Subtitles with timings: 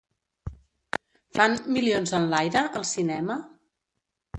[1.39, 3.41] Fan "Milions enlaire" al cinema?